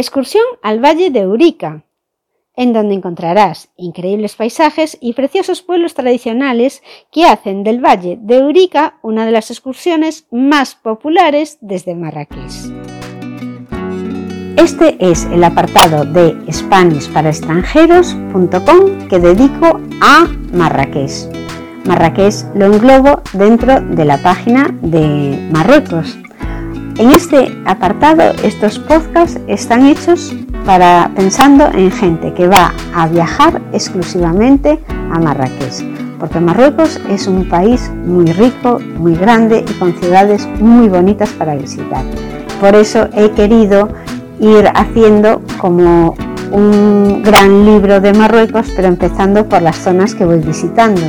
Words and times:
Excursión 0.00 0.44
al 0.62 0.82
Valle 0.82 1.10
de 1.10 1.20
Eurica, 1.20 1.84
en 2.56 2.72
donde 2.72 2.94
encontrarás 2.94 3.68
increíbles 3.76 4.34
paisajes 4.34 4.96
y 4.98 5.12
preciosos 5.12 5.60
pueblos 5.60 5.92
tradicionales 5.92 6.82
que 7.12 7.26
hacen 7.26 7.64
del 7.64 7.84
Valle 7.84 8.18
de 8.18 8.38
Eurica 8.38 8.98
una 9.02 9.26
de 9.26 9.32
las 9.32 9.50
excursiones 9.50 10.26
más 10.30 10.74
populares 10.74 11.58
desde 11.60 11.94
Marrakech. 11.94 12.50
Este 14.56 14.96
es 15.00 15.26
el 15.26 15.44
apartado 15.44 16.06
de 16.06 16.34
SpanishParaExtranjeros.com 16.50 19.06
que 19.06 19.18
dedico 19.18 19.78
a 20.00 20.26
Marrakech. 20.54 21.28
Marrakech 21.84 22.46
lo 22.54 22.72
englobo 22.72 23.20
dentro 23.34 23.82
de 23.82 24.06
la 24.06 24.16
página 24.16 24.74
de 24.80 25.46
Marruecos. 25.52 26.16
En 27.00 27.12
este 27.12 27.58
apartado, 27.64 28.24
estos 28.44 28.78
podcasts 28.78 29.40
están 29.46 29.86
hechos 29.86 30.36
para 30.66 31.10
pensando 31.16 31.64
en 31.72 31.90
gente 31.90 32.34
que 32.34 32.46
va 32.46 32.74
a 32.94 33.08
viajar 33.08 33.62
exclusivamente 33.72 34.78
a 35.10 35.18
Marrakech, 35.18 35.82
porque 36.18 36.40
Marruecos 36.40 37.00
es 37.08 37.26
un 37.26 37.48
país 37.48 37.90
muy 38.04 38.26
rico, 38.26 38.80
muy 38.98 39.14
grande 39.14 39.64
y 39.66 39.72
con 39.78 39.94
ciudades 39.94 40.46
muy 40.60 40.90
bonitas 40.90 41.30
para 41.30 41.54
visitar. 41.54 42.04
Por 42.60 42.74
eso 42.74 43.08
he 43.14 43.30
querido 43.30 43.88
ir 44.38 44.70
haciendo 44.74 45.40
como 45.58 46.14
un 46.52 47.22
gran 47.22 47.64
libro 47.64 48.02
de 48.02 48.12
Marruecos, 48.12 48.70
pero 48.76 48.88
empezando 48.88 49.48
por 49.48 49.62
las 49.62 49.76
zonas 49.76 50.14
que 50.14 50.26
voy 50.26 50.40
visitando. 50.40 51.00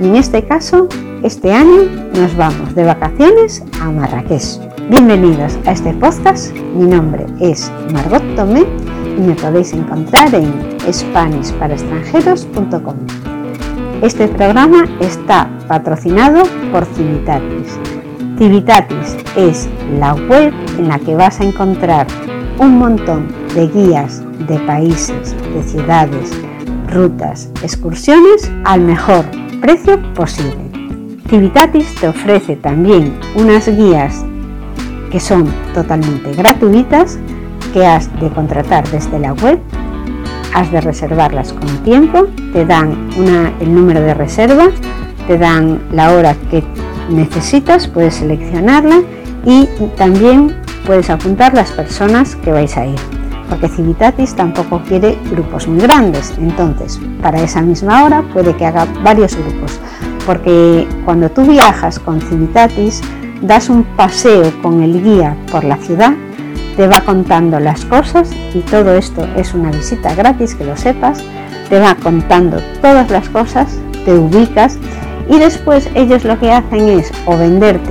Y 0.00 0.06
en 0.06 0.16
este 0.16 0.46
caso, 0.46 0.88
este 1.22 1.52
año 1.52 1.82
nos 2.14 2.34
vamos 2.38 2.74
de 2.74 2.84
vacaciones 2.84 3.62
a 3.82 3.90
Marrakech. 3.90 4.75
Bienvenidos 4.88 5.58
a 5.66 5.72
este 5.72 5.92
podcast. 5.94 6.54
Mi 6.54 6.86
nombre 6.86 7.26
es 7.40 7.72
Margot 7.92 8.22
Tomé 8.36 8.64
y 9.18 9.20
me 9.20 9.34
podéis 9.34 9.72
encontrar 9.72 10.32
en 10.32 10.54
SpanishParaExtranjeros.com. 10.88 12.94
Este 14.00 14.28
programa 14.28 14.84
está 15.00 15.50
patrocinado 15.66 16.44
por 16.70 16.84
Civitatis. 16.84 17.80
Civitatis 18.38 19.16
es 19.34 19.68
la 19.98 20.14
web 20.14 20.54
en 20.78 20.86
la 20.86 21.00
que 21.00 21.16
vas 21.16 21.40
a 21.40 21.44
encontrar 21.44 22.06
un 22.60 22.78
montón 22.78 23.26
de 23.56 23.66
guías 23.66 24.22
de 24.46 24.56
países, 24.60 25.34
de 25.52 25.64
ciudades, 25.64 26.30
rutas, 26.92 27.50
excursiones 27.60 28.52
al 28.64 28.82
mejor 28.82 29.24
precio 29.60 30.00
posible. 30.14 30.70
Civitatis 31.28 31.92
te 31.96 32.06
ofrece 32.06 32.54
también 32.54 33.18
unas 33.34 33.66
guías 33.66 34.24
que 35.10 35.20
son 35.20 35.46
totalmente 35.74 36.32
gratuitas 36.32 37.18
que 37.72 37.86
has 37.86 38.12
de 38.20 38.30
contratar 38.30 38.88
desde 38.90 39.18
la 39.18 39.32
web, 39.34 39.58
has 40.54 40.70
de 40.72 40.80
reservarlas 40.80 41.52
con 41.52 41.68
tiempo, 41.84 42.26
te 42.52 42.64
dan 42.64 43.08
el 43.60 43.74
número 43.74 44.00
de 44.00 44.14
reserva, 44.14 44.68
te 45.26 45.38
dan 45.38 45.80
la 45.92 46.12
hora 46.12 46.34
que 46.50 46.62
necesitas, 47.10 47.86
puedes 47.88 48.14
seleccionarla 48.14 49.02
y 49.44 49.68
también 49.96 50.56
puedes 50.86 51.10
apuntar 51.10 51.54
las 51.54 51.70
personas 51.72 52.36
que 52.36 52.52
vais 52.52 52.76
a 52.76 52.86
ir 52.86 52.98
porque 53.48 53.68
Civitatis 53.68 54.34
tampoco 54.34 54.82
quiere 54.86 55.18
grupos 55.30 55.68
muy 55.68 55.80
grandes. 55.80 56.34
Entonces, 56.38 57.00
para 57.22 57.40
esa 57.40 57.62
misma 57.62 58.04
hora 58.04 58.22
puede 58.32 58.54
que 58.56 58.66
haga 58.66 58.86
varios 59.02 59.36
grupos, 59.36 59.78
porque 60.26 60.86
cuando 61.04 61.30
tú 61.30 61.44
viajas 61.44 61.98
con 61.98 62.20
Civitatis, 62.20 63.02
das 63.42 63.68
un 63.68 63.84
paseo 63.84 64.52
con 64.62 64.82
el 64.82 65.02
guía 65.02 65.36
por 65.50 65.64
la 65.64 65.76
ciudad, 65.76 66.12
te 66.76 66.86
va 66.86 67.00
contando 67.00 67.58
las 67.60 67.84
cosas 67.84 68.30
y 68.54 68.60
todo 68.60 68.94
esto 68.94 69.26
es 69.36 69.54
una 69.54 69.70
visita 69.70 70.14
gratis, 70.14 70.54
que 70.54 70.64
lo 70.64 70.76
sepas, 70.76 71.22
te 71.68 71.78
va 71.78 71.94
contando 71.96 72.58
todas 72.80 73.10
las 73.10 73.28
cosas, 73.28 73.78
te 74.04 74.12
ubicas 74.12 74.78
y 75.28 75.38
después 75.38 75.88
ellos 75.94 76.24
lo 76.24 76.38
que 76.38 76.52
hacen 76.52 76.88
es 76.88 77.12
o 77.26 77.36
venderte 77.36 77.90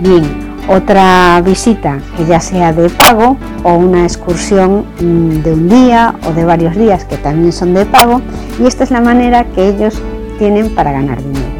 bien 0.00 0.46
otra 0.68 1.40
visita 1.42 1.98
que 2.16 2.26
ya 2.26 2.40
sea 2.40 2.72
de 2.72 2.90
pago 2.90 3.36
o 3.62 3.74
una 3.74 4.02
excursión 4.02 4.84
mm, 5.00 5.42
de 5.42 5.52
un 5.52 5.68
día 5.68 6.14
o 6.28 6.32
de 6.32 6.44
varios 6.44 6.74
días 6.76 7.04
que 7.04 7.16
también 7.16 7.52
son 7.52 7.74
de 7.74 7.86
pago 7.86 8.20
y 8.60 8.66
esta 8.66 8.84
es 8.84 8.90
la 8.90 9.00
manera 9.00 9.44
que 9.44 9.68
ellos 9.68 10.00
tienen 10.38 10.74
para 10.74 10.92
ganar 10.92 11.22
dinero. 11.22 11.55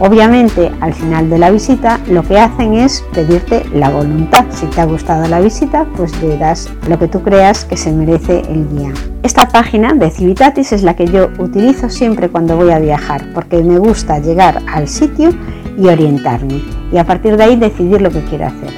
Obviamente 0.00 0.70
al 0.80 0.94
final 0.94 1.28
de 1.28 1.38
la 1.38 1.50
visita 1.50 1.98
lo 2.08 2.22
que 2.22 2.38
hacen 2.38 2.74
es 2.74 3.04
pedirte 3.12 3.64
la 3.74 3.90
voluntad. 3.90 4.44
Si 4.50 4.66
te 4.66 4.80
ha 4.80 4.84
gustado 4.84 5.26
la 5.26 5.40
visita 5.40 5.86
pues 5.96 6.20
le 6.22 6.38
das 6.38 6.70
lo 6.88 6.98
que 6.98 7.08
tú 7.08 7.22
creas 7.22 7.64
que 7.64 7.76
se 7.76 7.90
merece 7.90 8.42
el 8.48 8.68
guía. 8.68 8.92
Esta 9.24 9.48
página 9.48 9.94
de 9.94 10.10
Civitatis 10.10 10.72
es 10.72 10.84
la 10.84 10.94
que 10.94 11.06
yo 11.06 11.30
utilizo 11.38 11.90
siempre 11.90 12.28
cuando 12.28 12.56
voy 12.56 12.70
a 12.70 12.78
viajar 12.78 13.24
porque 13.34 13.62
me 13.62 13.78
gusta 13.78 14.20
llegar 14.20 14.62
al 14.72 14.86
sitio 14.86 15.30
y 15.76 15.88
orientarme 15.88 16.62
y 16.92 16.98
a 16.98 17.04
partir 17.04 17.36
de 17.36 17.44
ahí 17.44 17.56
decidir 17.56 18.00
lo 18.00 18.10
que 18.10 18.22
quiero 18.24 18.46
hacer. 18.46 18.70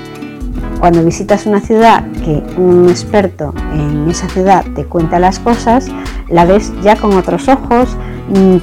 Cuando 0.80 1.04
visitas 1.04 1.44
una 1.44 1.60
ciudad 1.60 2.02
que 2.24 2.42
un 2.56 2.88
experto 2.88 3.52
en 3.74 4.08
esa 4.08 4.26
ciudad 4.30 4.64
te 4.74 4.86
cuenta 4.86 5.18
las 5.18 5.38
cosas, 5.38 5.88
la 6.30 6.46
ves 6.46 6.72
ya 6.82 6.96
con 6.96 7.14
otros 7.18 7.48
ojos, 7.48 7.98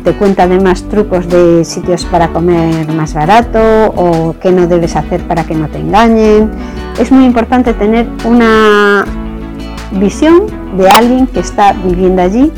te 0.03 0.13
cuenta 0.13 0.43
además 0.43 0.83
trucos 0.83 1.27
de 1.27 1.65
sitios 1.65 2.05
para 2.05 2.29
comer 2.29 2.87
más 2.93 3.13
barato 3.13 3.59
o 3.95 4.35
qué 4.41 4.51
no 4.51 4.67
debes 4.67 4.95
hacer 4.95 5.21
para 5.27 5.43
que 5.43 5.55
no 5.55 5.67
te 5.67 5.79
engañen. 5.79 6.51
Es 6.97 7.11
muy 7.11 7.25
importante 7.25 7.73
tener 7.73 8.07
una 8.23 9.05
visión 9.91 10.43
de 10.77 10.89
alguien 10.89 11.27
que 11.27 11.41
está 11.41 11.73
viviendo 11.73 12.21
allí 12.21 12.51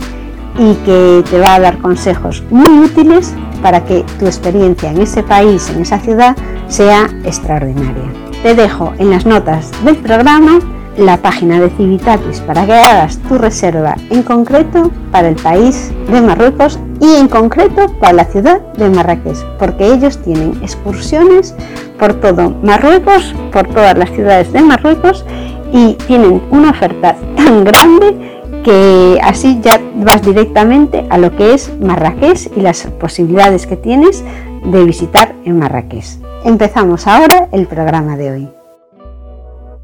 y 0.58 0.74
que 0.86 1.24
te 1.30 1.40
va 1.40 1.56
a 1.56 1.60
dar 1.60 1.80
consejos 1.80 2.44
muy 2.52 2.86
útiles 2.86 3.34
para 3.62 3.84
que 3.84 4.04
tu 4.20 4.26
experiencia 4.26 4.92
en 4.92 5.02
ese 5.02 5.24
país, 5.24 5.70
en 5.70 5.82
esa 5.82 6.00
ciudad, 6.00 6.36
sea 6.68 7.10
extraordinaria. 7.24 8.12
Te 8.44 8.56
dejo 8.56 8.94
en 9.00 9.10
las 9.10 9.26
notas 9.26 9.72
del 9.84 9.98
programa 9.98 10.60
la 11.00 11.18
página 11.18 11.60
de 11.60 11.70
Civitatis 11.70 12.42
para 12.42 12.66
que 12.66 12.74
hagas 12.74 13.18
tu 13.30 13.38
reserva 13.38 13.96
en 14.10 14.22
concreto 14.22 14.92
para 15.12 15.30
el 15.30 15.36
país 15.36 15.92
de 16.12 16.22
Marruecos 16.22 16.80
y 17.00 17.16
en 17.16 17.28
concreto 17.28 17.88
para 18.00 18.14
la 18.14 18.26
ciudad 18.26 18.60
de 18.74 18.90
Marrakech, 18.90 19.38
porque 19.58 19.88
ellos 19.88 20.18
tienen 20.22 20.60
excursiones 20.62 21.56
por 21.98 22.16
todo 22.16 22.54
Marruecos, 22.62 23.34
por 23.52 23.68
todas 23.68 23.98
las 23.98 24.10
ciudades 24.12 24.52
de 24.52 24.62
Marruecos 24.62 25.26
y 25.72 25.94
tienen 26.08 26.42
una 26.52 26.72
oferta 26.72 27.16
tan 27.38 27.64
grande 27.64 28.42
que 28.64 29.20
así 29.24 29.60
ya 29.62 29.80
vas 29.96 30.22
directamente 30.22 31.06
a 31.10 31.18
lo 31.18 31.34
que 31.36 31.54
es 31.54 31.72
Marrakech 31.80 32.52
y 32.58 32.62
las 32.62 32.86
posibilidades 33.00 33.66
que 33.66 33.78
tienes 33.78 34.24
de 34.66 34.84
visitar 34.84 35.34
en 35.46 35.60
Marrakech. 35.60 36.06
Empezamos 36.44 37.08
ahora 37.08 37.48
el 37.54 37.68
programa 37.68 38.18
de 38.18 38.32
hoy. 38.32 38.59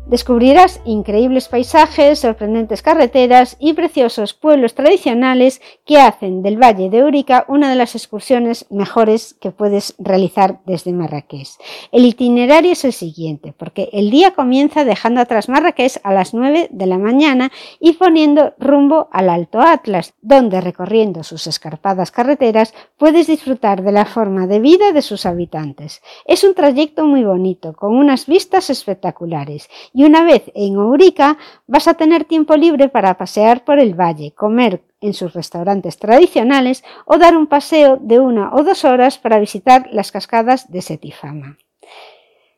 Descubrirás 0.07 0.81
increíbles 0.85 1.47
paisajes, 1.47 2.19
sorprendentes 2.19 2.83
carreteras 2.83 3.57
y 3.59 3.73
preciosos 3.73 4.35
pueblos 4.35 4.75
tradicionales 4.75 5.63
que 5.83 5.97
hacen 5.97 6.43
del 6.43 6.61
Valle 6.61 6.91
de 6.91 6.99
Eurica 6.99 7.43
una 7.47 7.71
de 7.71 7.75
las 7.75 7.95
excursiones 7.95 8.67
mejores 8.69 9.33
que 9.41 9.49
puedes 9.49 9.95
realizar 9.97 10.59
desde 10.67 10.93
Marrakech. 10.93 11.47
El 11.91 12.05
itinerario 12.05 12.73
es 12.73 12.85
el 12.85 12.93
siguiente, 12.93 13.51
porque 13.57 13.89
el 13.93 14.11
día 14.11 14.35
comienza 14.35 14.85
dejando 14.85 15.21
atrás 15.21 15.49
Marrakech 15.49 15.99
a 16.03 16.13
las 16.13 16.35
9 16.35 16.67
de 16.69 16.85
la 16.85 16.99
mañana 16.99 17.51
y 17.79 17.93
poniendo 17.93 18.53
rumbo 18.59 19.09
al 19.11 19.27
Alto 19.27 19.59
Atlas, 19.59 20.13
donde 20.21 20.61
recorriendo 20.61 21.23
sus 21.23 21.47
escarpadas 21.47 22.11
carreteras 22.11 22.75
puedes 22.97 23.25
disfrutar 23.25 23.81
de 23.81 23.91
la 23.91 24.05
forma 24.05 24.45
de 24.45 24.59
vida 24.59 24.91
de 24.91 25.01
sus 25.01 25.25
habitantes. 25.25 26.03
Es 26.25 26.43
un 26.43 26.53
trayecto 26.53 27.05
muy 27.07 27.23
bonito, 27.23 27.73
con 27.73 27.97
unas 27.97 28.27
vistas 28.27 28.69
espectaculares 28.69 29.67
y 29.95 30.03
una 30.03 30.23
vez 30.23 30.51
en 30.53 30.75
Ourica 30.75 31.37
vas 31.67 31.87
a 31.87 31.93
tener 31.93 32.25
tiempo 32.25 32.57
libre 32.57 32.89
para 32.89 33.17
pasear 33.17 33.63
por 33.63 33.79
el 33.79 33.93
valle, 33.93 34.33
comer 34.33 34.83
en 34.99 35.13
sus 35.13 35.33
restaurantes 35.33 35.97
tradicionales 35.97 36.83
o 37.05 37.17
dar 37.17 37.37
un 37.37 37.47
paseo 37.47 37.97
de 38.01 38.19
una 38.19 38.53
o 38.53 38.63
dos 38.63 38.83
horas 38.83 39.17
para 39.17 39.39
visitar 39.39 39.87
las 39.93 40.11
cascadas 40.11 40.69
de 40.69 40.81
Setifama. 40.81 41.57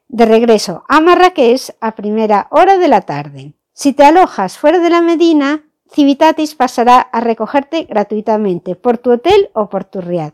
De 0.07 0.25
regreso 0.25 0.84
a 0.89 1.00
Marrakech 1.00 1.75
a 1.80 1.94
primera 1.94 2.48
hora 2.50 2.80
de 2.80 2.88
la 2.88 3.01
tarde. 3.01 3.54
Si 3.72 3.94
te 3.94 4.04
alojas 4.04 4.57
fuera 4.57 4.80
de 4.80 4.89
la 4.89 5.01
Medina, 5.01 5.63
Civitatis 5.94 6.56
pasará 6.56 7.00
a 7.00 7.22
recogerte 7.22 7.84
gratuitamente 7.84 8.75
por 8.75 8.98
tu 8.98 9.12
hotel 9.12 9.51
o 9.54 9.69
por 9.69 9.84
tu 9.84 10.01
riad. 10.01 10.34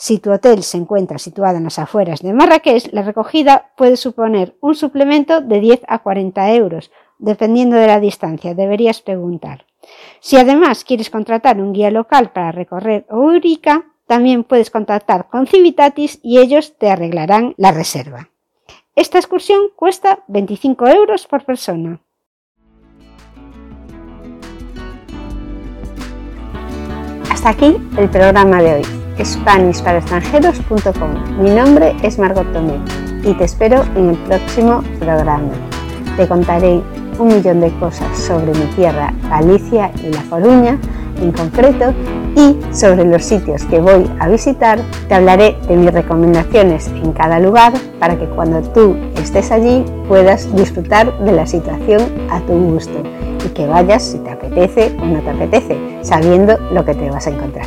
Si 0.00 0.20
tu 0.20 0.30
hotel 0.30 0.62
se 0.62 0.76
encuentra 0.76 1.18
situado 1.18 1.56
en 1.56 1.64
las 1.64 1.80
afueras 1.80 2.22
de 2.22 2.32
Marrakech, 2.32 2.92
la 2.92 3.02
recogida 3.02 3.72
puede 3.76 3.96
suponer 3.96 4.56
un 4.60 4.76
suplemento 4.76 5.40
de 5.40 5.58
10 5.58 5.80
a 5.88 5.98
40 5.98 6.52
euros, 6.52 6.92
dependiendo 7.18 7.74
de 7.74 7.88
la 7.88 7.98
distancia, 7.98 8.54
deberías 8.54 9.02
preguntar. 9.02 9.66
Si 10.20 10.36
además 10.36 10.84
quieres 10.84 11.10
contratar 11.10 11.60
un 11.60 11.72
guía 11.72 11.90
local 11.90 12.30
para 12.30 12.52
recorrer 12.52 13.06
Ourica, 13.10 13.86
también 14.06 14.44
puedes 14.44 14.70
contactar 14.70 15.28
con 15.28 15.48
Civitatis 15.48 16.20
y 16.22 16.38
ellos 16.38 16.78
te 16.78 16.92
arreglarán 16.92 17.54
la 17.56 17.72
reserva. 17.72 18.30
Esta 18.94 19.18
excursión 19.18 19.62
cuesta 19.74 20.20
25 20.28 20.86
euros 20.86 21.26
por 21.26 21.44
persona. 21.44 22.00
Hasta 27.32 27.48
aquí 27.48 27.76
el 27.96 28.08
programa 28.08 28.62
de 28.62 28.74
hoy. 28.74 28.97
SpanishParaExtranjeros.com. 29.24 31.42
Mi 31.42 31.50
nombre 31.50 31.94
es 32.02 32.18
Margot 32.18 32.52
Tomé 32.52 32.80
y 33.24 33.34
te 33.34 33.44
espero 33.44 33.84
en 33.96 34.10
el 34.10 34.16
próximo 34.24 34.82
programa. 34.98 35.52
Te 36.16 36.26
contaré 36.26 36.82
un 37.18 37.28
millón 37.28 37.60
de 37.60 37.70
cosas 37.78 38.18
sobre 38.18 38.52
mi 38.52 38.66
tierra, 38.76 39.12
Galicia 39.28 39.92
y 40.02 40.12
La 40.12 40.22
Coruña 40.24 40.78
en 41.20 41.32
concreto 41.32 41.92
y 42.36 42.56
sobre 42.72 43.04
los 43.04 43.24
sitios 43.24 43.64
que 43.64 43.80
voy 43.80 44.08
a 44.20 44.28
visitar 44.28 44.78
te 45.08 45.14
hablaré 45.14 45.56
de 45.66 45.76
mis 45.76 45.92
recomendaciones 45.92 46.86
en 46.88 47.12
cada 47.12 47.40
lugar 47.40 47.72
para 47.98 48.16
que 48.16 48.26
cuando 48.26 48.62
tú 48.62 48.96
estés 49.16 49.50
allí 49.50 49.84
puedas 50.06 50.54
disfrutar 50.54 51.16
de 51.18 51.32
la 51.32 51.46
situación 51.46 52.02
a 52.30 52.40
tu 52.40 52.52
gusto 52.52 53.02
y 53.44 53.48
que 53.50 53.66
vayas 53.66 54.04
si 54.04 54.18
te 54.18 54.30
apetece 54.30 54.96
o 55.00 55.06
no 55.06 55.20
te 55.20 55.30
apetece, 55.30 55.76
sabiendo 56.02 56.56
lo 56.72 56.84
que 56.84 56.94
te 56.94 57.10
vas 57.10 57.26
a 57.26 57.30
encontrar. 57.30 57.66